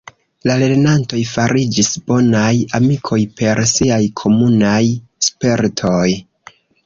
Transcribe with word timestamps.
La 0.49 0.53
lernantoj 0.61 1.19
fariĝis 1.31 1.89
bonaj 2.07 2.49
amikoj 2.79 3.19
per 3.41 3.61
siaj 3.73 4.01
komunaj 4.23 4.83
spertoj. 5.29 6.09